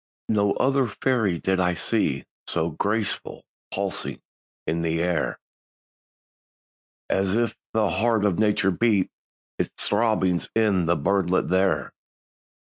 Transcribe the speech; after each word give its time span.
No 0.29 0.53
other 0.53 0.87
fairy 0.87 1.37
did 1.37 1.59
I 1.59 1.75
see 1.75 2.25
So 2.47 2.71
graceful, 2.71 3.45
pulsing, 3.71 4.19
in 4.65 4.81
the 4.81 4.99
air, 4.99 5.37
As 7.07 7.35
if 7.35 7.55
the 7.73 7.87
heart 7.91 8.25
of 8.25 8.39
nature 8.39 8.71
beat 8.71 9.11
Its 9.59 9.69
throbbings 9.87 10.49
in 10.55 10.87
the 10.87 10.95
birdlet 10.97 11.49
there. 11.49 11.93